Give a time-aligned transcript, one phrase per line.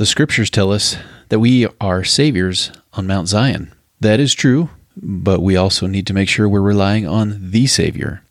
[0.00, 0.96] The scriptures tell us
[1.28, 3.74] that we are saviors on Mount Zion.
[4.00, 8.22] That is true, but we also need to make sure we're relying on the Savior.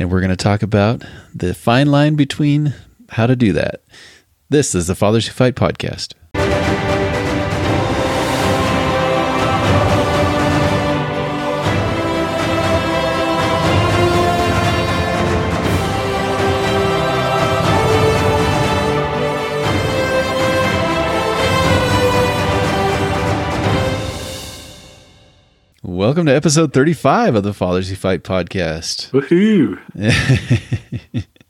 [0.00, 2.74] And we're going to talk about the fine line between
[3.10, 3.82] how to do that.
[4.48, 6.14] This is the Fathers Who Fight podcast.
[25.84, 29.10] Welcome to episode 35 of the Fathers Who Fight podcast.
[29.10, 29.80] Woohoo!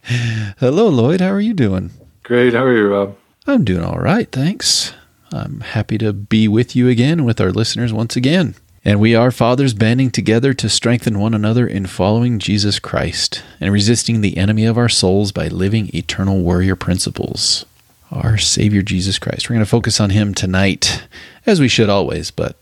[0.58, 1.20] Hello, Lloyd.
[1.20, 1.90] How are you doing?
[2.22, 2.54] Great.
[2.54, 3.18] How are you, Rob?
[3.46, 4.94] I'm doing all right, thanks.
[5.30, 8.54] I'm happy to be with you again, with our listeners once again.
[8.86, 13.70] And we are fathers banding together to strengthen one another in following Jesus Christ and
[13.70, 17.66] resisting the enemy of our souls by living eternal warrior principles.
[18.10, 19.50] Our Savior Jesus Christ.
[19.50, 21.02] We're going to focus on Him tonight,
[21.44, 22.56] as we should always, but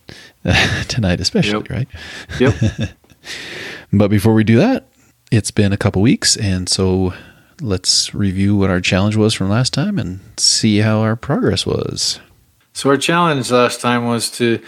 [0.88, 1.71] tonight especially, Yep.
[1.71, 1.88] right?
[2.38, 2.91] Yep.
[3.93, 4.87] But before we do that,
[5.32, 7.13] it's been a couple weeks, and so
[7.60, 12.21] let's review what our challenge was from last time and see how our progress was.
[12.73, 14.60] so our challenge last time was to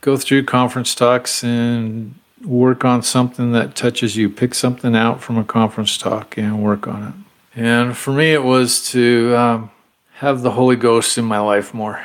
[0.00, 4.28] go through conference talks and work on something that touches you.
[4.30, 7.02] Pick something out from a conference talk and work on
[7.54, 7.60] it.
[7.60, 9.70] And for me, it was to um,
[10.14, 12.02] have the Holy Ghost in my life more.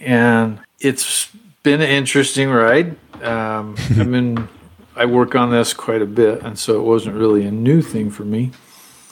[0.00, 1.30] And it's
[1.66, 2.94] been an interesting ride.
[3.24, 4.48] Um, I've been
[4.94, 8.08] I work on this quite a bit, and so it wasn't really a new thing
[8.08, 8.52] for me.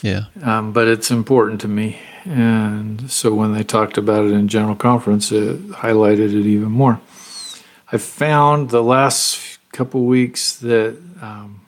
[0.03, 0.27] Yeah.
[0.43, 1.99] um, but it's important to me.
[2.25, 7.01] And so when they talked about it in general conference, it highlighted it even more.
[7.91, 11.63] I found the last couple weeks that um,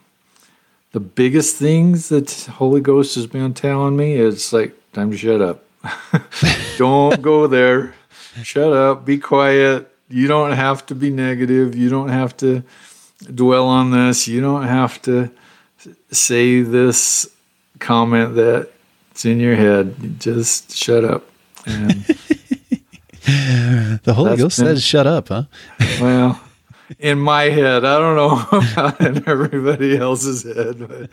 [0.93, 5.41] the biggest things that Holy Ghost has been telling me is like, time to shut
[5.41, 5.65] up.
[6.77, 7.93] don't go there.
[8.43, 9.03] Shut up.
[9.03, 9.91] Be quiet.
[10.09, 11.75] You don't have to be negative.
[11.75, 12.63] You don't have to
[13.33, 14.27] dwell on this.
[14.27, 15.29] You don't have to
[16.11, 17.29] say this
[17.79, 20.19] comment that's in your head.
[20.19, 21.23] Just shut up.
[21.65, 22.05] And
[24.03, 25.43] The Holy Ghost been- says, shut up, huh?
[25.99, 26.39] well,
[26.99, 31.09] in my head, I don't know about in everybody else's head, but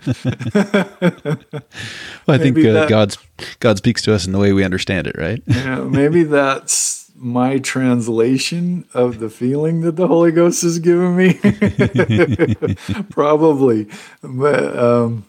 [2.26, 3.19] Well, I think uh, that- God's,
[3.58, 5.42] God speaks to us in the way we understand it, right?
[5.46, 11.40] yeah, maybe that's my translation of the feeling that the Holy Ghost has given me.
[13.10, 13.88] Probably,
[14.22, 15.24] but um,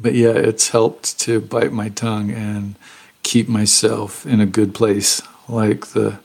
[0.00, 2.74] but yeah, it's helped to bite my tongue and
[3.22, 6.18] keep myself in a good place, like the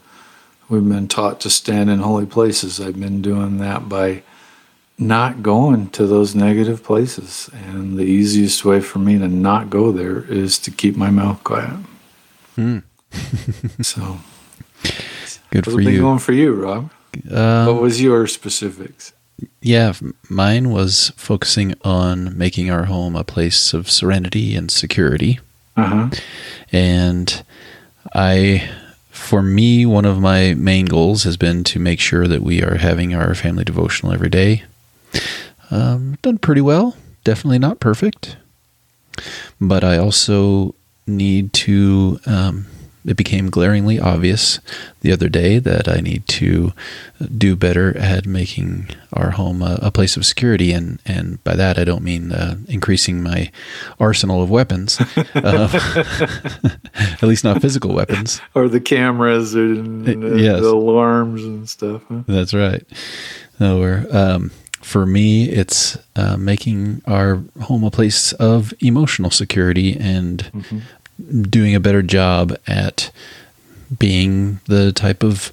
[0.68, 2.81] we've been taught to stand in holy places.
[2.81, 4.23] I've been doing that by
[4.97, 9.91] not going to those negative places, and the easiest way for me to not go
[9.91, 11.78] there is to keep my mouth quiet.
[12.56, 12.79] Hmm.
[13.81, 14.18] so.
[15.53, 16.02] Good for been you.
[16.02, 16.90] going for you, Rob?
[17.30, 19.14] Um, what was your specifics?
[19.62, 19.94] Yeah,
[20.28, 25.40] mine was focusing on making our home a place of serenity and security.
[25.78, 26.09] Uh huh.
[26.72, 27.44] And
[28.16, 28.68] I,
[29.12, 32.78] for me, one of my main goals has been to make sure that we are
[32.78, 34.64] having our family devotional every day.
[35.70, 36.97] Um, done pretty well.
[37.24, 38.38] Definitely not perfect.
[39.62, 40.74] But I also
[41.06, 42.20] need to.
[42.25, 42.66] Um,
[43.06, 44.59] it became glaringly obvious
[45.02, 46.72] the other day that I need to
[47.38, 51.78] do better at making our home a, a place of security, and and by that
[51.78, 53.52] I don't mean uh, increasing my
[54.00, 55.00] arsenal of weapons,
[55.36, 55.69] uh,
[56.96, 58.41] at least not physical weapons.
[58.56, 60.62] Or the cameras and Uh, the, yes.
[60.62, 62.02] the alarms and stuff.
[62.09, 62.24] Huh?
[62.28, 62.84] That's right.
[63.59, 69.96] No, we're, um, for me, it's uh, making our home a place of emotional security
[69.97, 70.50] and
[71.50, 73.12] doing a better job at
[73.97, 75.51] being the type of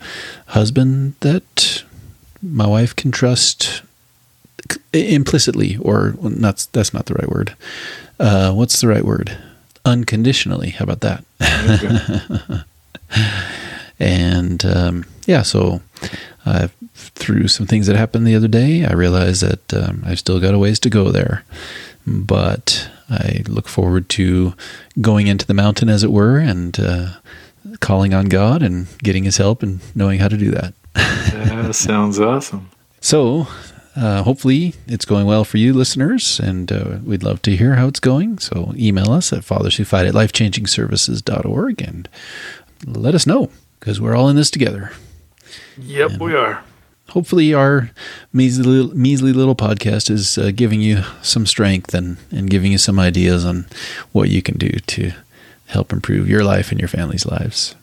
[0.49, 1.85] husband that
[2.43, 3.83] my wife can trust
[4.93, 6.67] implicitly, or not.
[6.73, 7.55] That's not the right word.
[8.19, 9.37] Uh, what's the right word?
[9.85, 10.71] Unconditionally.
[10.71, 11.25] How about that?
[13.99, 15.81] and um, yeah, so
[16.95, 20.55] through some things that happened the other day, I realized that um, I've still got
[20.55, 21.45] a ways to go there.
[22.07, 24.55] But I look forward to
[25.01, 27.15] going into the mountain, as it were, and uh,
[27.81, 30.75] calling on God and getting His help and knowing how to do that.
[30.95, 32.71] That sounds awesome.
[33.01, 33.47] So,
[33.97, 37.89] uh, hopefully, it's going well for you, listeners, and uh, we'd love to hear how
[37.89, 38.39] it's going.
[38.39, 42.09] So, email us at fatherswhofight at lifechangingservices.org and
[42.87, 44.93] let us know because we're all in this together.
[45.79, 46.63] Yep, we are.
[47.11, 47.91] Hopefully, our
[48.33, 52.79] measly little, measly little podcast is uh, giving you some strength and, and giving you
[52.79, 53.67] some ideas on
[54.13, 55.13] what you can do to
[55.67, 57.75] help improve your life and your family's lives.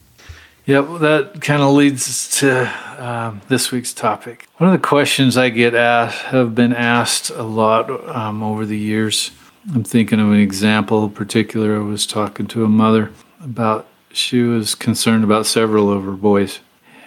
[0.66, 4.48] Yep, that kind of leads to um, this week's topic.
[4.58, 8.78] One of the questions I get asked, have been asked a lot um, over the
[8.78, 9.32] years.
[9.74, 11.78] I'm thinking of an example in particular.
[11.78, 16.60] I was talking to a mother about she was concerned about several of her boys,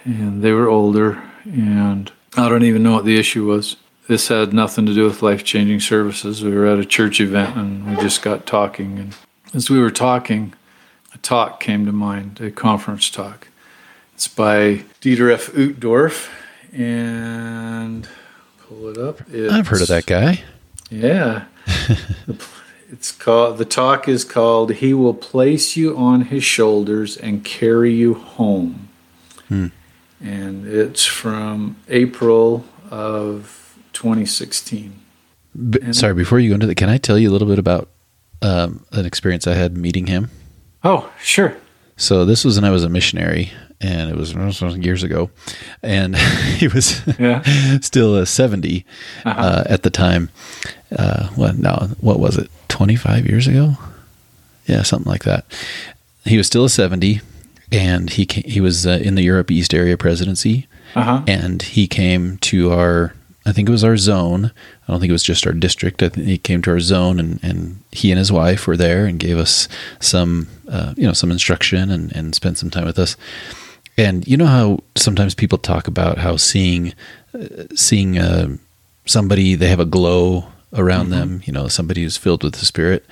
[0.05, 3.77] and they were older, and I don't even know what the issue was.
[4.09, 6.43] This had nothing to do with life changing services.
[6.43, 8.99] We were at a church event and we just got talking.
[8.99, 9.17] And
[9.55, 10.55] as we were talking,
[11.15, 13.49] a talk came to mind, a conference talk.
[14.15, 15.47] It's by Dieter F.
[15.53, 16.29] Uchtdorf,
[16.73, 18.09] and
[18.61, 19.23] pull it up.
[19.31, 20.43] It's, I've heard of that guy.
[20.91, 21.45] Yeah.
[22.91, 27.95] it's called the talk is called He Will Place You on His Shoulders and Carry
[27.95, 28.89] You Home.
[29.49, 29.69] Hmm.
[30.23, 34.93] And it's from April of 2016.
[35.71, 37.89] B- sorry, before you go into that, can I tell you a little bit about
[38.43, 40.31] um, an experience I had meeting him?
[40.85, 41.57] Oh, sure.
[41.97, 44.33] So this was when I was a missionary, and it was,
[44.77, 45.31] years ago,
[45.83, 46.17] and
[46.57, 47.43] he was Yeah.
[47.81, 48.85] still a 70
[49.25, 49.41] Uh-huh.
[49.41, 50.31] uh, at the time.
[50.97, 51.89] Uh, what now?
[52.01, 52.51] What was it?
[52.69, 53.75] Twenty five years ago?
[54.67, 55.45] Yeah, something like that.
[56.25, 57.21] He was still a seventy,
[57.73, 61.23] and he ca he was uh, in the Europe East Area Presidency, Uh huh.
[61.27, 63.15] and he came to our.
[63.47, 64.53] I think it was our zone.
[64.87, 66.03] I don't think it was just our district.
[66.03, 69.07] I think he came to our zone, and, and he and his wife were there
[69.07, 69.67] and gave us
[69.99, 73.17] some, uh, you know, some instruction and, and spent some time with us.
[73.97, 76.93] And you know how sometimes people talk about how seeing,
[77.35, 78.57] uh, seeing uh,
[79.07, 80.45] somebody they have a glow
[80.75, 81.41] around them.
[81.47, 83.07] You know, somebody who's filled with the Spirit.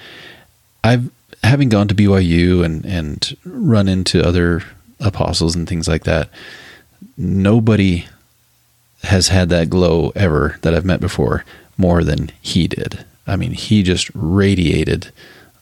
[0.84, 1.10] I've
[1.42, 4.62] having gone to BYU and and run into other
[5.00, 6.28] apostles and things like that.
[7.16, 8.06] Nobody
[9.04, 11.44] has had that glow ever that I've met before
[11.76, 13.04] more than he did.
[13.26, 15.12] I mean, he just radiated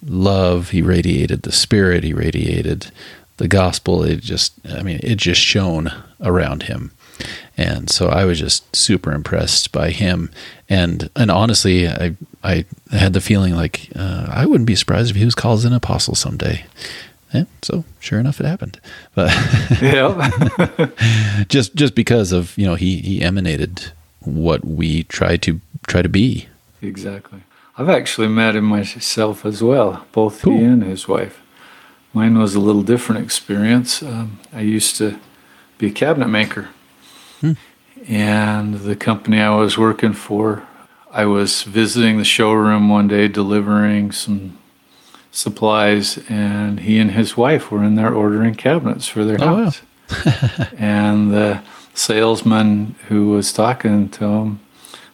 [0.05, 2.91] love, he radiated the spirit, he radiated
[3.37, 4.03] the gospel.
[4.03, 6.93] It just I mean, it just shone around him.
[7.59, 10.31] And so I was just super impressed by him.
[10.69, 12.15] And and honestly, I
[12.45, 15.73] I had the feeling like uh, I wouldn't be surprised if he was called an
[15.73, 16.65] apostle someday.
[17.35, 18.79] Yeah, so sure enough, it happened.
[19.15, 19.31] But
[19.83, 20.31] Yeah.
[21.49, 26.09] just just because of you know he he emanated what we try to try to
[26.09, 26.49] be.
[26.83, 27.41] exactly.
[27.79, 30.57] I've actually met him myself as well, both Cool.
[30.59, 31.41] he and his wife.
[32.15, 34.03] Mine was a little different experience.
[34.03, 35.19] Um, I used to
[35.79, 36.69] be a cabinet maker.
[38.09, 40.67] And the company I was working for,
[41.11, 44.59] I was visiting the showroom one day delivering some
[45.31, 49.65] supplies, and he and his wife were in there ordering cabinets for their Oh, wow.
[49.65, 49.83] house.
[50.79, 51.63] and the
[51.95, 54.61] salesman who was talking to him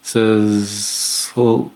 [0.03, 1.73] says, Well,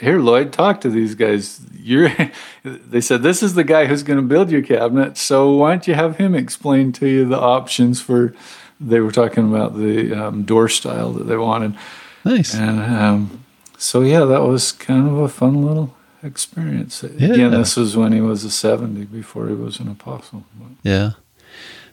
[0.00, 1.60] here, Lloyd, talk to these guys.
[1.78, 2.10] You're,
[2.64, 5.16] they said, this is the guy who's going to build your cabinet.
[5.18, 8.34] So why don't you have him explain to you the options for,
[8.80, 11.76] they were talking about the um, door style that they wanted.
[12.24, 12.54] Nice.
[12.54, 13.44] And um,
[13.78, 17.02] so, yeah, that was kind of a fun little experience.
[17.16, 17.32] Yeah.
[17.32, 20.44] Again, this was when he was a 70 before he was an apostle.
[20.82, 21.12] Yeah.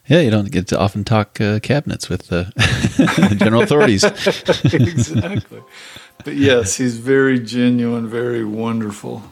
[0.08, 4.04] Yeah, you don't get to often talk uh, cabinets with uh, the general authorities.
[4.74, 5.62] exactly.
[6.24, 9.24] But yes, he's very genuine, very wonderful.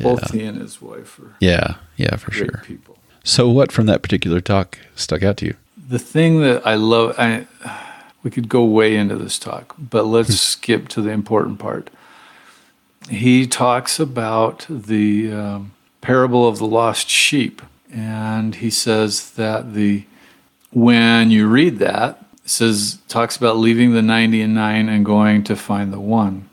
[0.00, 2.62] Both he and his wife are Yeah, yeah, for sure.
[2.64, 2.98] people.
[3.22, 5.54] So, what from that particular talk stuck out to you?
[5.86, 7.46] The thing that I love, I,
[8.22, 11.90] we could go way into this talk, but let's skip to the important part.
[13.10, 17.60] He talks about the um, parable of the lost sheep,
[17.92, 20.06] and he says that the
[20.72, 25.44] when you read that, it says talks about leaving the ninety and nine and going
[25.44, 26.48] to find the one,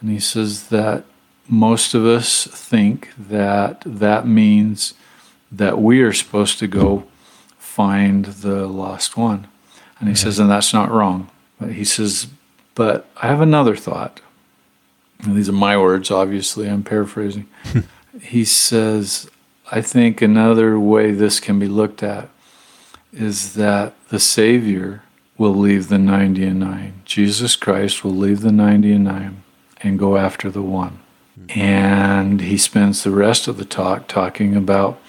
[0.00, 1.04] and he says that
[1.46, 4.94] most of us think that that means
[5.52, 7.04] that we are supposed to go
[7.70, 9.46] find the lost one.
[10.00, 11.30] And he says, and that's not wrong.
[11.60, 12.26] But he says,
[12.74, 14.20] but I have another thought.
[15.22, 17.46] And these are my words, obviously, I'm paraphrasing.
[18.20, 19.30] he says,
[19.70, 22.28] I think another way this can be looked at
[23.12, 25.02] is that the Savior
[25.38, 27.02] will leave the 90 and 9.
[27.04, 29.42] Jesus Christ will leave the 90 and 9
[29.82, 30.98] and go after the one.
[31.36, 31.60] Hmm.
[31.60, 35.00] And he spends the rest of the talk talking about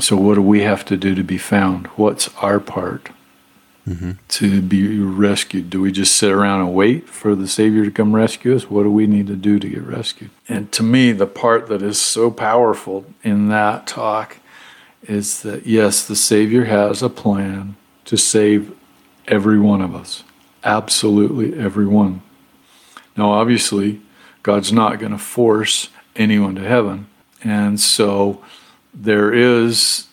[0.00, 1.86] so, what do we have to do to be found?
[1.88, 3.10] What's our part
[3.86, 4.12] mm-hmm.
[4.28, 5.70] to be rescued?
[5.70, 8.68] Do we just sit around and wait for the Savior to come rescue us?
[8.70, 10.30] What do we need to do to get rescued?
[10.48, 14.38] And to me, the part that is so powerful in that talk
[15.02, 18.74] is that yes, the Savior has a plan to save
[19.28, 20.24] every one of us,
[20.62, 22.22] absolutely every one.
[23.16, 24.00] Now, obviously,
[24.42, 27.06] God's not going to force anyone to heaven.
[27.42, 28.42] And so
[28.94, 30.06] there is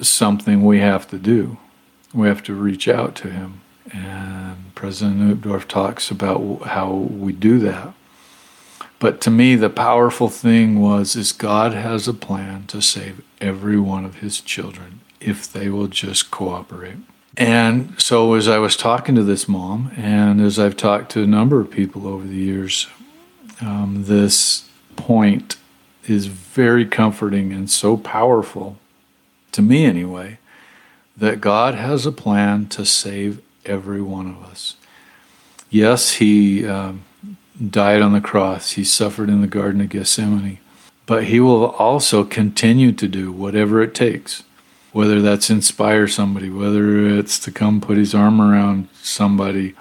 [0.00, 1.58] something we have to do.
[2.14, 3.60] we have to reach out to him.
[3.92, 7.92] And President Uchtdorf talks about how we do that.
[8.98, 13.78] But to me, the powerful thing was is God has a plan to save every
[13.78, 16.96] one of his children if they will just cooperate.
[17.36, 21.26] And so as I was talking to this mom, and as I've talked to a
[21.26, 22.88] number of people over the years,
[23.60, 25.56] um, this point
[26.10, 28.76] is very comforting and so powerful,
[29.52, 30.38] to me anyway,
[31.16, 34.76] that God has a plan to save every one of us.
[35.70, 37.04] Yes, He um,
[37.70, 40.58] died on the cross, He suffered in the Garden of Gethsemane,
[41.06, 44.44] but He will also continue to do whatever it takes.
[44.92, 49.74] Whether that's inspire somebody, whether it's to come put his arm around somebody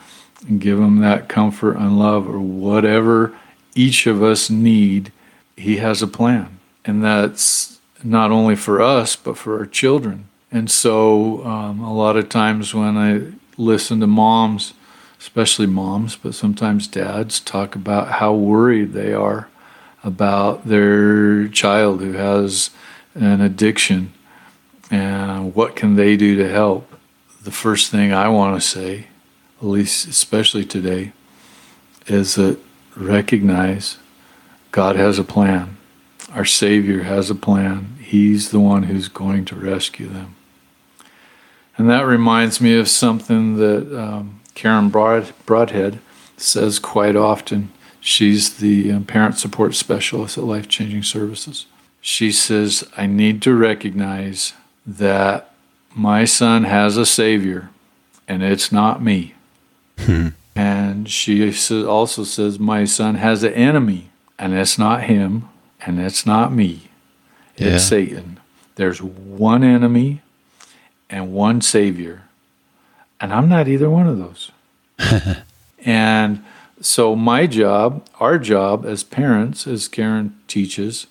[0.46, 3.34] and give them that comfort and love, or whatever
[3.74, 5.14] each of us need,
[5.58, 6.60] he has a plan.
[6.86, 10.30] And that's not only for us, but for our children.
[10.52, 14.74] And so, um, a lot of times when I listen to moms,
[15.20, 19.50] especially moms, but sometimes dads, talk about how worried they are
[20.04, 22.70] about their child who has
[23.16, 24.14] an addiction
[24.90, 26.96] and what can they do to help.
[27.44, 29.08] The first thing I want to say,
[29.60, 31.12] at least especially today,
[32.06, 32.60] is that
[32.96, 33.98] recognize
[34.72, 35.78] God has a plan.
[36.32, 37.98] Our Savior has a plan.
[38.02, 40.36] He's the one who's going to rescue them.
[41.78, 46.00] And that reminds me of something that um, Karen Broad, Broadhead
[46.36, 47.72] says quite often.
[48.00, 51.66] She's the um, parent support specialist at Life Changing Services.
[52.02, 54.54] She says, I need to recognize
[54.86, 55.52] that
[55.94, 57.70] my son has a Savior,
[58.28, 59.36] and it's not me.
[60.00, 60.30] Hmm.
[60.56, 61.54] And she
[61.86, 64.10] also says, My son has an enemy,
[64.40, 65.50] and it's not him,
[65.86, 66.90] and it's not me.
[67.56, 67.78] It's Yeah.
[67.78, 68.40] Satan.
[68.76, 70.22] There's one enemy
[71.10, 72.24] and one Savior.
[73.20, 74.52] And I'm not either one of those.
[75.84, 76.44] and
[76.80, 81.08] so, my job, our job as parents, as Karen teaches,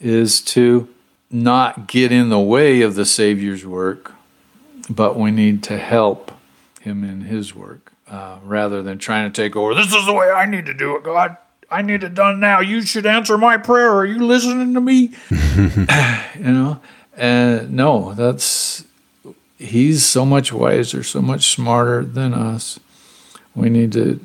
[0.00, 0.88] is to
[1.30, 4.12] not get in the way of the Savior's work,
[4.88, 6.32] but we need to help
[6.80, 9.74] him in his work uh, rather than trying to take over.
[9.74, 11.36] This is the way I need to do it, God.
[11.70, 12.60] I need it done now.
[12.60, 13.90] You should answer my prayer.
[13.90, 15.14] Are you listening to me?
[15.30, 16.80] you know,
[17.16, 18.84] no, that's
[19.58, 22.80] he's so much wiser, so much smarter than us.
[23.54, 24.20] We need to,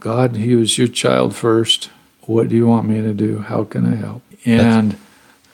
[0.00, 1.90] God, he was your child first.
[2.22, 3.38] What do you want me to do?
[3.38, 4.22] How can I help?
[4.44, 4.96] And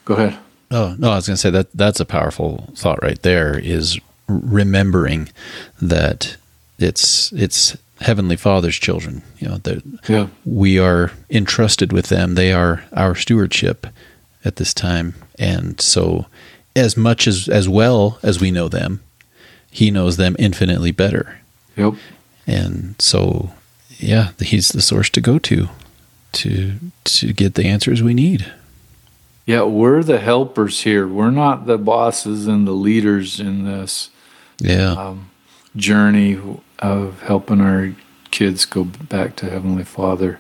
[0.05, 0.39] go ahead.
[0.71, 3.59] Oh no, I was going to say that that's a powerful thought right there.
[3.59, 3.99] Is
[4.29, 5.29] remembering
[5.81, 6.37] that
[6.79, 9.23] it's it's Heavenly Father's children.
[9.39, 10.27] You know that Yeah.
[10.45, 12.35] we are entrusted with them.
[12.35, 13.87] They are our stewardship
[14.45, 16.27] at this time, and so
[16.77, 19.01] as much as as well as we know them,
[19.71, 21.41] He knows them infinitely better.
[21.77, 21.95] Yep.
[22.47, 23.51] And so,
[23.99, 25.69] yeah, He's the source to go to
[26.33, 26.73] to
[27.05, 28.53] to get the answers we need.
[29.47, 31.07] Yeah, we're the helpers here.
[31.09, 34.11] We're not the bosses and the leaders in this
[34.59, 35.31] Yeah, um,
[35.77, 36.39] journey
[36.85, 37.95] of helping our
[38.31, 40.39] kids go back to Heavenly Father.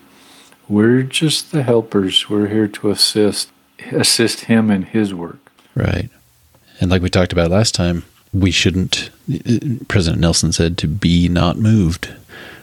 [0.68, 2.28] We're just the helpers.
[2.28, 3.50] We're here to assist
[3.92, 5.50] assist him in his work.
[5.74, 6.08] Right.
[6.80, 9.10] And like we talked about last time, we shouldn't
[9.88, 12.10] President Nelson said to be not moved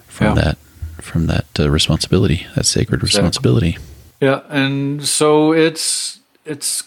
[0.07, 0.43] from Yeah.
[0.43, 0.57] that
[0.97, 3.19] from that uh, responsibility, that sacred Exactly.
[3.19, 3.77] responsibility.
[4.21, 6.83] Yeah, and so it's it's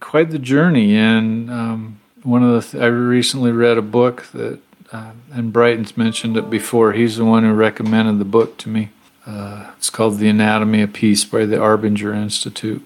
[0.00, 0.96] quite the journey.
[0.96, 4.58] And um, one of the th- I recently read a book that
[4.92, 6.92] uh, and Brighton's mentioned it before.
[6.92, 8.90] He's the one who recommended the book to me.
[9.26, 12.84] Uh, it's called The Anatomy of Peace by the Arbinger Institute.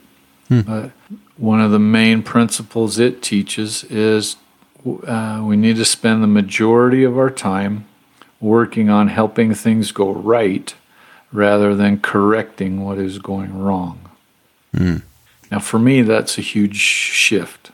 [0.48, 0.60] Hmm.
[0.60, 0.90] But
[1.36, 4.36] one of the main principles it teaches is
[5.06, 7.86] uh, we need to spend the majority of our time
[8.40, 10.74] working on helping things go right
[11.32, 14.10] rather than correcting what is going wrong.
[14.74, 14.98] Hmm.
[15.50, 17.70] Now, for me, that's a huge shift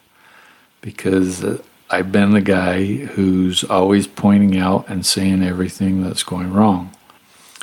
[0.80, 6.52] because uh, I've been the guy who's always pointing out and saying everything that's going
[6.52, 6.92] wrong.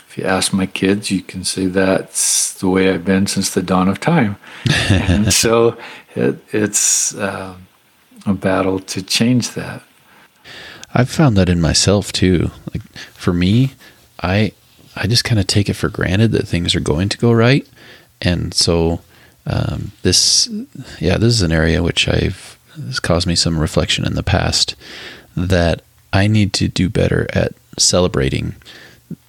[0.10, 3.62] If you ask my kids, you can say that's the way I've been since the
[3.64, 4.36] dawn of time.
[4.90, 5.78] and so
[6.14, 7.56] it, it's uh,
[8.26, 9.82] a battle to change that.
[10.94, 12.52] I've found that in myself too.
[12.74, 13.74] Like for me,
[14.22, 14.52] I
[14.96, 17.68] I just kind of take it for granted that things are going to go right,
[18.22, 19.02] and so
[19.46, 20.50] um, this
[21.00, 24.76] yeah this is an area which I've has caused me some reflection in the past
[25.36, 25.82] that
[26.14, 28.56] I need to do better at celebrating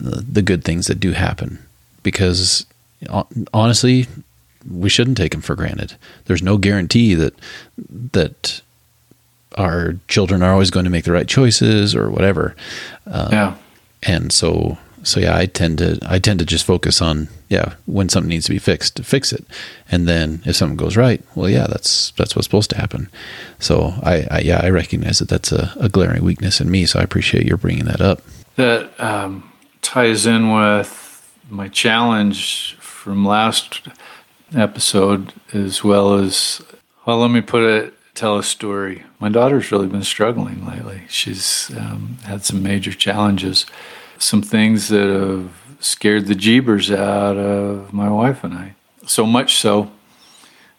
[0.00, 1.58] the, the good things that do happen
[2.02, 2.66] because
[3.52, 4.06] honestly
[4.70, 5.94] we shouldn't take them for granted.
[6.24, 7.34] There's no guarantee that
[8.12, 8.60] that
[9.56, 12.54] our children are always going to make the right choices or whatever.
[13.06, 13.56] Um, yeah.
[14.02, 18.08] And so, so yeah, I tend to, I tend to just focus on, yeah, when
[18.08, 19.44] something needs to be fixed, to fix it.
[19.90, 23.08] And then if something goes right, well, yeah, that's, that's what's supposed to happen.
[23.58, 26.86] So I, I yeah, I recognize that that's a, a glaring weakness in me.
[26.86, 28.22] So I appreciate your bringing that up.
[28.56, 29.52] That um,
[29.82, 33.88] ties in with my challenge from last
[34.54, 36.62] episode, as well as,
[37.06, 39.04] well, let me put it, tell a story.
[39.20, 41.02] My daughter's really been struggling lately.
[41.08, 43.64] She's um, had some major challenges,
[44.18, 48.74] some things that have scared the jeebers out of my wife and I.
[49.06, 49.90] So much so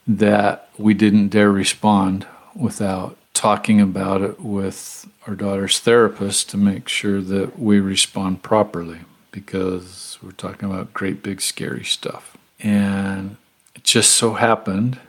[0.07, 6.89] that we didn't dare respond without talking about it with our daughter's therapist to make
[6.89, 8.99] sure that we respond properly
[9.31, 12.35] because we're talking about great big scary stuff.
[12.59, 13.37] And
[13.75, 14.99] it just so happened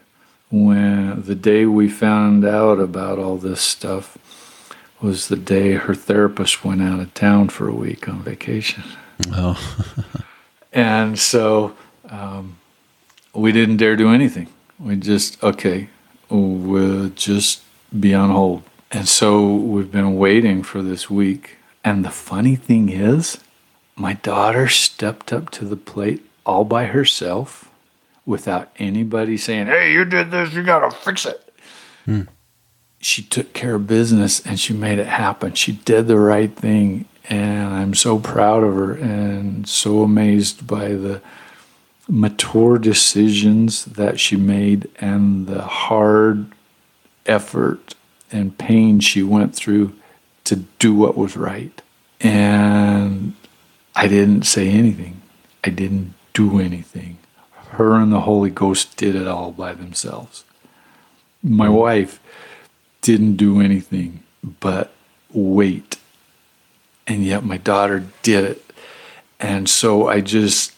[0.51, 4.19] when the day we found out about all this stuff
[5.01, 8.85] was the day her therapist went out of town for a week on vacation.
[9.33, 9.59] Oh,
[10.73, 11.77] And so
[12.09, 12.59] um,
[13.35, 14.49] we didn't dare do anything.
[14.79, 15.89] We just, okay,
[16.29, 17.63] we'll just
[17.99, 18.63] be on hold.
[18.91, 21.57] And so we've been waiting for this week.
[21.85, 23.39] And the funny thing is,
[23.97, 27.69] my daughter stepped up to the plate all by herself
[28.25, 31.53] without anybody saying, hey, you did this, you got to fix it.
[33.01, 35.55] She took care of business and she made it happen.
[35.55, 37.07] She did the right thing.
[37.29, 41.23] And I'm so proud of her and so amazed by the
[42.09, 46.47] mature decisions that she made and the hard
[47.27, 47.95] effort
[48.33, 49.95] and pain she went through
[50.45, 51.81] to do what was right.
[52.21, 53.35] And
[53.95, 55.23] I didn't say anything.
[55.65, 57.19] I didn't do anything.
[57.71, 60.45] Her and the Holy Ghost did it all by themselves.
[61.43, 62.21] My wife
[63.01, 64.23] didn't do anything
[64.61, 64.93] but
[65.33, 65.97] wait.
[67.07, 68.73] And yet my daughter did it.
[69.39, 70.73] And so I just,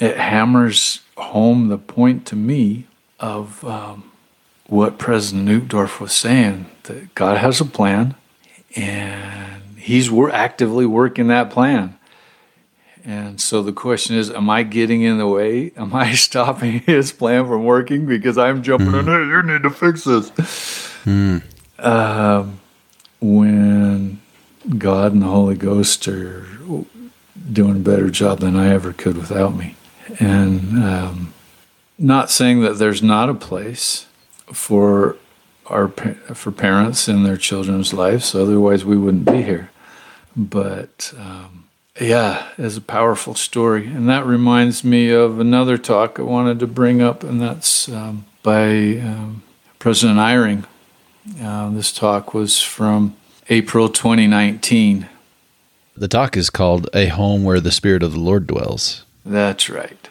[0.00, 2.86] it hammers home the point to me
[3.20, 4.10] of um,
[4.66, 8.14] what President Uchtdorf was saying that God has a plan
[8.76, 11.98] and he's actively working that plan.
[13.04, 15.72] And so the question is, am I getting in the way?
[15.76, 19.04] Am I stopping his plan from working because I'm jumping in?
[19.04, 20.32] Hey, you need to fix this.
[21.78, 22.60] Um,
[23.20, 24.20] when
[24.78, 26.46] God and the Holy Ghost are
[27.52, 29.76] doing a better job than I ever could without me.
[30.20, 31.34] And um,
[31.98, 34.06] not saying that there's not a place
[34.52, 35.16] for
[35.66, 39.70] our for parents in their children's lives, otherwise we wouldn't be here.
[40.36, 41.64] But um,
[42.00, 46.66] yeah, it's a powerful story, and that reminds me of another talk I wanted to
[46.66, 49.42] bring up, and that's um, by um,
[49.78, 50.66] President Eyring.
[51.40, 53.16] Uh, this talk was from
[53.48, 55.08] April 2019.
[55.96, 60.08] the talk is called "A Home Where the Spirit of the Lord Dwells." That's right.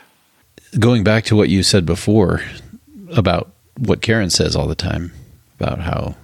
[0.79, 2.41] Going back to what you said before
[3.15, 5.11] about what Karen says all the time
[5.59, 6.15] about how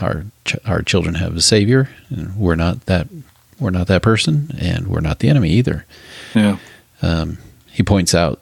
[0.00, 3.08] our ch- our children have a savior, and we're not that
[3.58, 5.86] we're not that person, and we're not the enemy either.
[6.34, 6.58] Yeah.
[7.02, 7.38] Um,
[7.72, 8.40] he points out,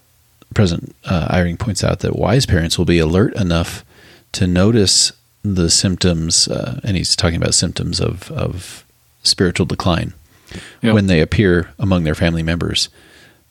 [0.55, 3.85] President uh, Eyring points out that wise parents will be alert enough
[4.33, 5.13] to notice
[5.45, 8.85] the symptoms, uh, and he's talking about symptoms of, of
[9.23, 10.15] spiritual decline
[10.83, 10.95] Yep.
[10.95, 12.89] when they appear among their family members.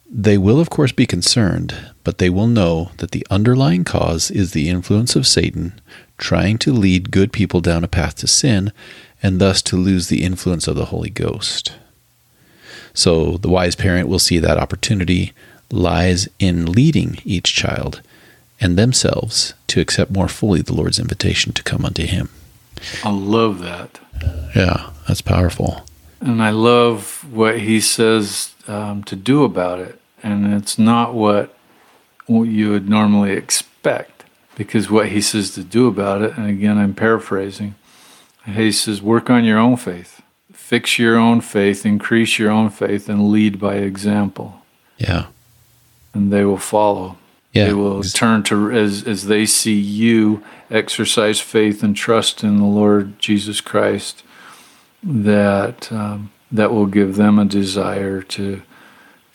[0.10, 4.52] They will, of course, be concerned, but they will know that the underlying cause is
[4.52, 5.82] the influence of Satan
[6.18, 8.72] trying to lead good people down a path to sin
[9.22, 11.74] and thus to lose the influence of the Holy Ghost.
[12.94, 15.34] So the wise parent will see that opportunity
[15.72, 18.02] lies in leading each child
[18.64, 22.30] and themselves to accept more fully the Lord's invitation to come unto Him.
[23.04, 24.00] I love that.
[24.56, 25.86] Yeah, that's powerful.
[26.22, 30.00] And I love what he says um, to do about it.
[30.22, 31.56] And it's not what,
[32.28, 34.24] what you would normally expect.
[34.56, 37.76] Because what he says to do about it, and again, I'm paraphrasing,
[38.46, 40.22] he says, work on your own faith,
[40.54, 44.62] fix your own faith, increase your own faith, and lead by example.
[44.98, 45.26] Yeah.
[46.14, 47.18] And they will follow.
[47.54, 47.68] Yeah.
[47.68, 52.66] They will turn to as as they see you exercise faith and trust in the
[52.66, 54.24] Lord Jesus Christ.
[55.04, 58.62] That um, that will give them a desire to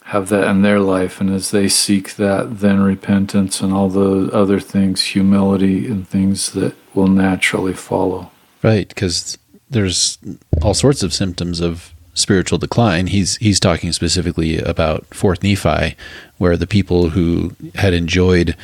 [0.05, 4.33] have that in their life, and as they seek that, then repentance and all the
[4.33, 8.31] other things, humility and things that will naturally follow.
[8.63, 9.37] Right, because
[9.69, 10.19] there's
[10.63, 13.07] all sorts of symptoms of spiritual decline.
[13.07, 15.97] He's he's talking specifically about Fourth Nephi,
[16.39, 18.57] where the people who had enjoyed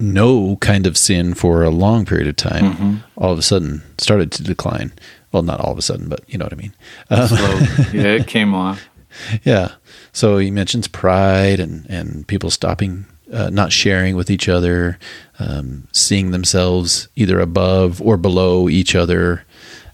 [0.00, 2.94] no kind of sin for a long period of time, Mm-hmm.
[3.16, 4.92] all of a sudden started to decline.
[5.32, 6.74] Well, not all of a sudden, but you know what I mean.
[7.10, 7.28] Um,
[7.92, 8.76] yeah, it came on.
[9.44, 9.72] yeah.
[10.12, 14.98] So he mentions pride and, and people stopping, uh, not sharing with each other,
[15.40, 19.43] um, seeing themselves either above or below each other,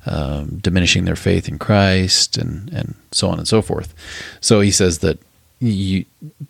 [0.07, 3.95] um, diminishing their faith in Christ, and, and so on and so forth.
[4.41, 5.19] So he says that
[5.61, 6.07] you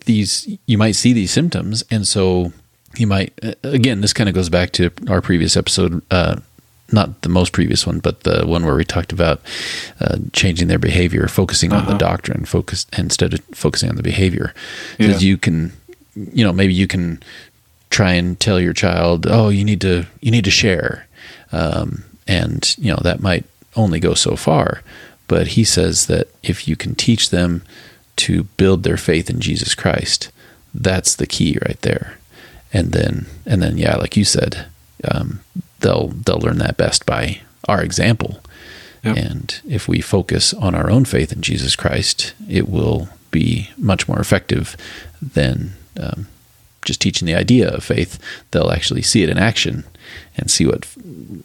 [0.06, 2.52] these you might see these symptoms, and so
[2.96, 4.00] you might uh, again.
[4.02, 6.02] This kind of goes back to our previous episode.
[6.10, 6.36] Uh,
[6.92, 9.40] not the most previous one, but the one where we talked about
[10.00, 11.98] uh, changing their behavior, focusing on the Uh-huh.
[11.98, 14.52] doctrine, focus instead of focusing on the behavior.
[14.98, 15.28] Because Yeah.
[15.28, 15.72] you can,
[16.16, 17.22] you know, maybe you can
[17.90, 21.06] try and tell your child, "Oh, you need to, you need to share,"
[21.52, 23.44] um, and you know that might
[23.76, 24.82] only go so far.
[25.26, 27.62] But he says that if you can teach them
[28.16, 30.30] to build their faith in Jesus Christ,
[30.72, 32.18] that's the key right there.
[32.72, 34.66] And then, and then, yeah, like you said,
[35.10, 35.40] um,
[35.80, 38.40] they'll they'll learn that best by our example.
[39.02, 39.16] Yep.
[39.16, 44.06] And if we focus on our own faith in Jesus Christ, it will be much
[44.06, 44.76] more effective
[45.22, 46.28] than um,
[46.84, 48.18] just teaching the idea of faith.
[48.50, 49.84] They'll actually see it in action
[50.36, 50.84] and see what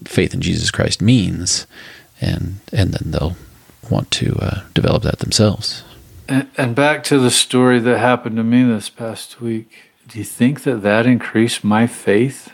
[0.05, 1.67] faith in Jesus Christ means,
[2.21, 3.35] and and then they'll
[3.89, 5.83] want to uh, develop that themselves.
[6.27, 9.91] And, and back to the story that happened to me this past week.
[10.07, 12.51] Do you think that that increased my faith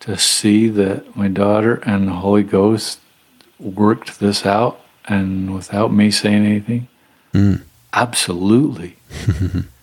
[0.00, 3.00] to see that my daughter and the Holy Ghost
[3.58, 6.88] worked this out and without me saying anything?
[7.32, 7.62] Mm.
[7.92, 8.96] Absolutely.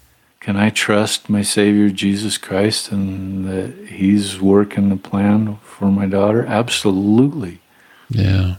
[0.45, 6.05] Can I trust my Savior Jesus Christ and that He's working the plan for my
[6.05, 6.45] daughter?
[6.45, 7.61] Absolutely.
[8.09, 8.57] Yeah,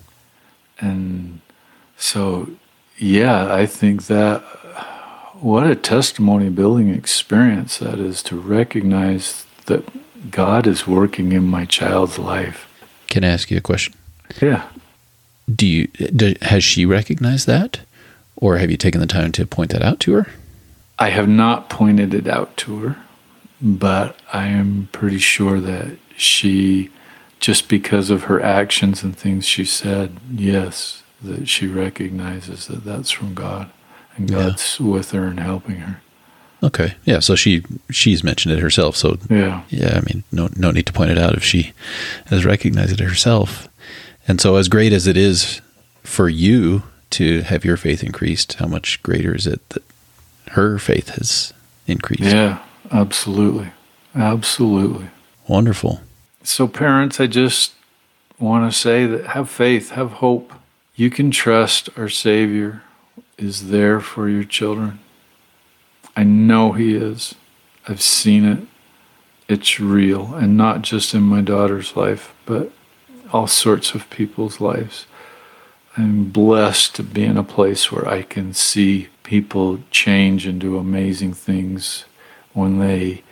[0.80, 1.40] And
[1.96, 2.50] so,
[2.98, 4.40] yeah, I think that
[5.34, 9.84] what a testimony building experience that is to recognize that
[10.32, 12.66] God is working in my child's life.
[13.06, 13.94] can I ask you a question?
[14.42, 14.68] Yeah.
[15.54, 17.78] Do you do, has she recognized that,
[18.34, 20.26] or have you taken the time to point that out to her?
[20.98, 22.96] I have not pointed it out to her,
[23.60, 26.90] but I am pretty sure that she,
[27.40, 33.10] just because of her actions and things she said, yes, that she recognizes that that's
[33.10, 33.70] from God
[34.16, 34.36] and Yeah.
[34.48, 36.00] God's with her and helping her.
[36.62, 37.20] Okay, yeah.
[37.20, 38.96] So she she's mentioned it herself.
[38.96, 39.62] So Yeah.
[39.68, 41.72] yeah, I mean, no no need to point it out if she
[42.26, 43.68] has recognized it herself.
[44.26, 45.60] And so, as great as it is
[46.02, 49.82] for you to have your faith increased, how much greater is it that
[50.48, 51.52] her faith has
[51.86, 52.22] increased?
[52.22, 53.70] Yeah, absolutely.
[54.14, 55.08] Absolutely.
[55.46, 56.00] Wonderful.
[56.42, 57.72] So, parents, I just
[58.38, 60.52] want to say that have faith, have hope.
[60.94, 62.82] You can trust our Savior
[63.36, 64.98] is there for your children.
[66.16, 67.34] I know He is.
[67.86, 68.66] I've seen it.
[69.48, 72.72] It's real, and not just in my daughter's life, but
[73.32, 75.06] all sorts of people's lives.
[75.96, 80.76] I'm blessed to be in a place where I can see people change and do
[80.78, 82.04] amazing things
[82.52, 83.22] when they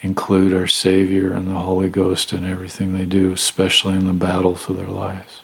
[0.00, 4.68] include our Savior and the Holy Ghost in everything they do, especially in the battles
[4.68, 5.42] of their lives.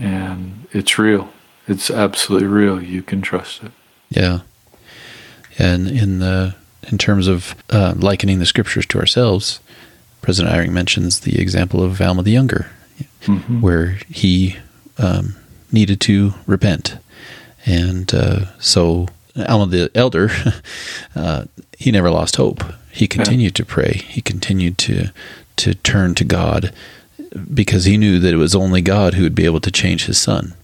[0.00, 1.28] And it's real.
[1.68, 2.82] It's absolutely real.
[2.82, 3.72] You can trust it.
[4.10, 4.40] Yeah.
[5.58, 6.54] And in the
[6.90, 9.60] in terms of uh, likening the scriptures to ourselves,
[10.20, 12.66] President Eyring mentions the example of Alma the Younger,
[13.24, 13.60] Mhm.
[13.62, 14.56] where he
[14.98, 15.34] um,
[15.74, 16.96] needed to repent,
[17.66, 20.30] and uh, so Alma the Elder,
[21.16, 21.44] uh,
[21.76, 22.62] he never lost hope.
[22.92, 24.02] He continued to pray.
[24.08, 25.10] He continued to
[25.56, 26.72] to turn to God
[27.52, 30.18] because he knew that it was only God who would be able to change his
[30.18, 30.54] son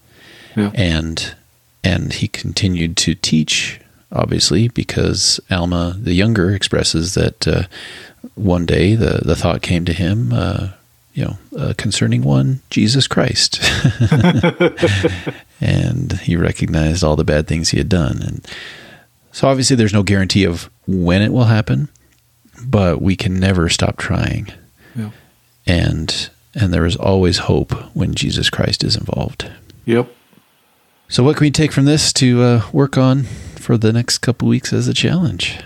[0.57, 0.71] Yeah.
[0.75, 1.35] and
[1.85, 3.81] and he continued to teach
[4.13, 7.63] obviously because alma the younger expresses that uh,
[8.35, 10.69] one day the, the thought came to him uh,
[11.15, 13.59] you know uh, concerning one jesus christ
[15.61, 18.47] and he recognized all the bad things he had done and
[19.33, 21.89] so obviously there's no guarantee of when it will happen
[22.65, 24.49] but we can never stop trying
[24.95, 25.11] Yeah.
[25.67, 29.51] and and there is always hope when jesus christ is involved
[29.87, 30.09] Yep.
[31.09, 33.25] so, what can we take from this to uh, work on
[33.57, 35.59] for the next couple weeks as a challenge?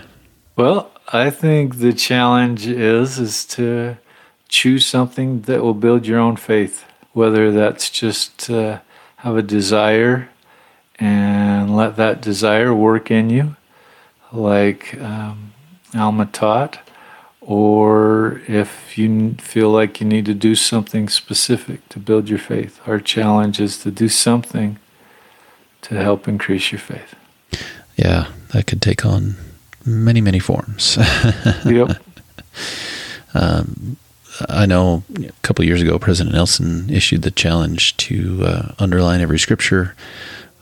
[0.55, 3.97] Well, I think the challenge is is to
[4.47, 8.79] choose something that will build your own faith, whether that's just uh,
[9.17, 10.29] have a desire
[10.97, 13.55] and let that desire work in you,
[14.31, 15.53] like um,
[15.93, 16.79] Alma taught,
[17.41, 22.79] or if you feel like you need to do something specific to build your faith.
[22.87, 24.79] Our challenge is to do something
[25.81, 27.15] to help increase your faith.
[27.95, 29.35] Yeah, that could take on
[29.85, 30.97] many, many forms.
[31.65, 31.97] Yep.
[34.49, 39.21] I know a couple of years ago, President Nelson issued the challenge to uh, underline
[39.21, 39.95] every scripture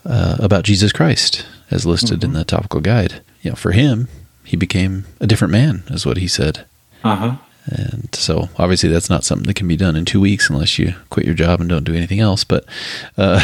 [0.05, 2.31] uh, about Jesus Christ as listed mm-hmm.
[2.31, 3.21] in the topical guide.
[3.41, 4.07] You know, for him,
[4.43, 6.65] he became a different man, is what he said.
[7.03, 7.36] Uh huh.
[7.65, 10.95] And so, obviously, that's not something that can be done in two weeks unless you
[11.09, 12.43] quit your job and don't do anything else.
[12.43, 12.65] But,
[13.17, 13.39] uh,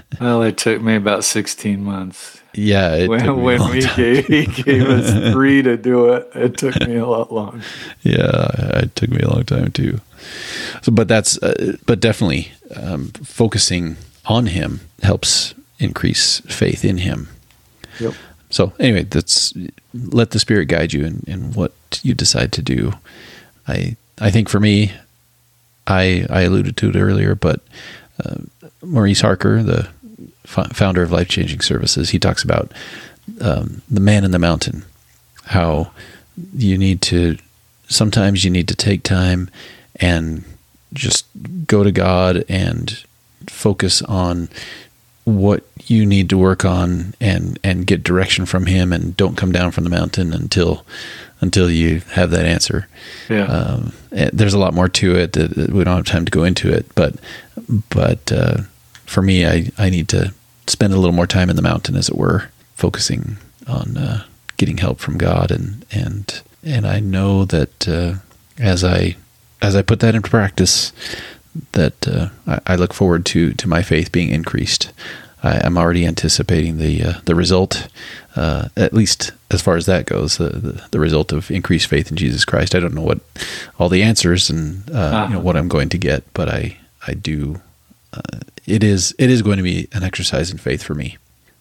[0.20, 2.37] well, it took me about 16 months.
[2.54, 3.06] Yeah.
[3.06, 7.06] when when we gave, he gave us three to do it, it took me a
[7.06, 7.60] lot longer.
[8.02, 10.00] Yeah, it took me a long time too.
[10.82, 17.28] So, but that's, uh, but definitely um, focusing on him helps increase faith in him.
[18.00, 18.14] Yep.
[18.50, 19.52] So anyway, that's
[19.94, 22.94] let the spirit guide you in, in what you decide to do.
[23.66, 24.92] I I think for me,
[25.86, 27.60] I I alluded to it earlier, but
[28.24, 28.36] uh,
[28.82, 29.88] Maurice Harker, the
[30.48, 32.72] founder of Life Changing Services, he talks about
[33.40, 34.84] um, the man in the mountain,
[35.44, 35.90] how
[36.54, 37.36] you need to
[37.88, 39.50] sometimes you need to take time
[39.96, 40.44] and
[40.92, 41.26] just
[41.66, 43.04] go to God and
[43.48, 44.48] focus on
[45.24, 49.52] what you need to work on and and get direction from him and don't come
[49.52, 50.84] down from the mountain until
[51.40, 52.88] until you have that answer.
[53.28, 53.44] Yeah.
[53.44, 56.72] Um, there's a lot more to it that we don't have time to go into
[56.72, 57.16] it, but
[57.90, 58.62] but uh,
[59.04, 60.32] for me, I I need to
[60.68, 64.24] spend a little more time in the mountain, as it were, focusing on uh,
[64.56, 68.14] getting help from God and and and I know that uh,
[68.58, 69.16] as I
[69.62, 70.92] as I put that into practice,
[71.72, 74.92] that uh, I, I, look forward to to my faith being increased.
[75.42, 77.88] I, am already anticipating the uh, the result,
[78.36, 82.10] uh, at least as far as that goes, the, the, the result of increased faith
[82.10, 82.74] in Jesus Christ.
[82.74, 83.20] I don't know what
[83.78, 87.14] all the answers and uh, you know what I'm going to get, but I I
[87.14, 87.60] do.
[88.12, 91.16] Uh, it is it is going to be an exercise in faith for me.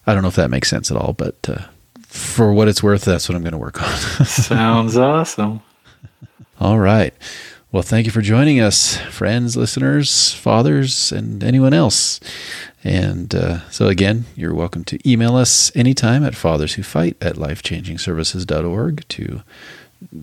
[0.06, 1.64] I don't know if that makes sense at all, but uh,
[2.02, 3.98] for what it's worth, that's what I'm going to work on.
[4.26, 5.62] Sounds awesome.
[6.60, 7.14] All right.
[7.72, 12.22] Well, thank you for joining us, friends, listeners, fathers, and anyone else.
[12.84, 19.42] And uh, so, again, you're welcome to email us anytime at fatherswhofight at lifechangingservices.org to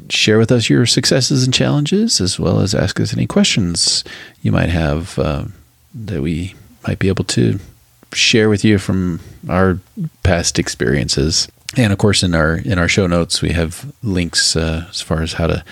[0.08, 4.02] share with us your successes and challenges, as well as ask us any questions
[4.40, 5.44] you might have uh,
[5.94, 6.54] that we
[6.86, 7.58] might be able to
[8.12, 9.78] share with you from our
[10.22, 11.48] past experiences.
[11.76, 15.22] And of course, in our in our show notes, we have links uh, as far
[15.22, 15.64] as how to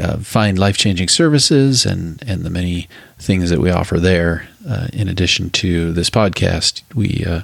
[0.00, 2.88] uh, find life changing services and, and the many
[3.18, 4.48] things that we offer there.
[4.68, 7.42] Uh, in addition to this podcast, we uh,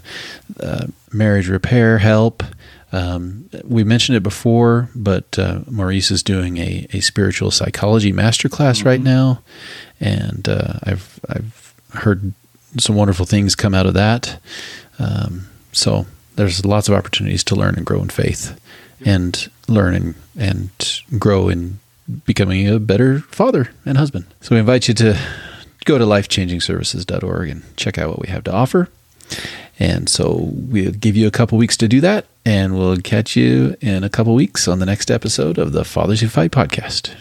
[0.61, 2.43] uh marriage repair help.
[2.91, 8.79] Um, we mentioned it before, but uh, Maurice is doing a, a spiritual psychology masterclass
[8.79, 8.89] mm-hmm.
[8.89, 9.43] right now,
[10.01, 12.35] and uh, I've I've heard
[12.79, 14.41] some wonderful things come out of that.
[14.99, 16.07] Um, so
[16.37, 18.59] there's lots of opportunities to learn and grow in faith,
[19.05, 21.79] and learn and, and grow in
[22.25, 24.27] becoming a better father and husband.
[24.41, 25.19] So we invite you to
[25.85, 28.89] go to lifechangingservices.org and check out what we have to offer.
[29.79, 33.77] And so we'll give you a couple weeks to do that, and we'll catch you
[33.81, 37.15] in a couple weeks on the next episode of the Fathers Who Fight podcast.